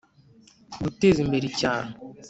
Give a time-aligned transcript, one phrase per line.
[0.83, 1.89] guteza imbere icyaro